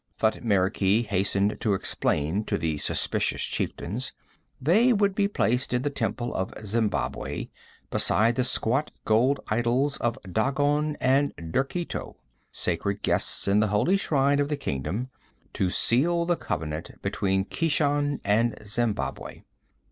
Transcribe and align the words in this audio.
Thutmekri 0.17 1.03
hastened 1.05 1.57
to 1.59 1.75
explain 1.75 2.43
to 2.45 2.57
the 2.57 2.79
suspicious 2.79 3.43
chieftains; 3.43 4.13
they 4.59 4.91
would 4.93 5.13
be 5.13 5.27
placed 5.27 5.75
in 5.75 5.83
the 5.83 5.91
temple 5.91 6.33
of 6.33 6.49
Zembabwei 6.65 7.51
beside 7.91 8.33
the 8.35 8.43
squat 8.43 8.89
gold 9.05 9.41
idols 9.49 9.97
of 9.97 10.17
Dagon 10.23 10.97
and 10.99 11.35
Derketo, 11.35 12.15
sacred 12.51 13.03
guests 13.03 13.47
in 13.47 13.59
the 13.59 13.67
holy 13.67 13.95
shrine 13.95 14.39
of 14.39 14.49
the 14.49 14.57
kingdom, 14.57 15.09
to 15.53 15.69
seal 15.69 16.25
the 16.25 16.35
covenant 16.35 16.99
between 17.03 17.45
Keshan 17.45 18.21
and 18.25 18.55
Zembabwei. 18.63 19.43